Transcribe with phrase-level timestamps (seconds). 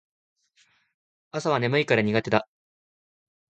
[1.29, 2.47] 朝は眠いから苦手だ